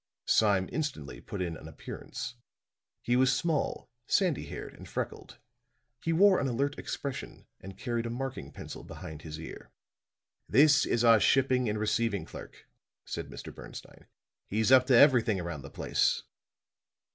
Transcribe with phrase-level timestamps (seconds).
[0.25, 2.33] Sime instantly put in an appearance.
[3.03, 5.37] He was small, sandy haired and freckled;
[6.01, 9.69] he wore an alert expression and carried a marking pencil behind his ear.
[10.49, 12.67] "This is our shipping and receiving clerk,"
[13.05, 13.53] said Mr.
[13.53, 14.07] Bernstine.
[14.47, 16.23] "He's up to everything around the place."